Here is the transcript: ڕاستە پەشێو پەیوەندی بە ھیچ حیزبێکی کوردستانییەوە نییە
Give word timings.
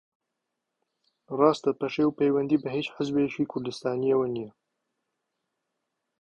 ڕاستە 1.37 1.71
پەشێو 1.79 2.15
پەیوەندی 2.19 2.61
بە 2.63 2.69
ھیچ 2.75 2.87
حیزبێکی 2.95 3.49
کوردستانییەوە 3.51 4.27
نییە 4.35 4.51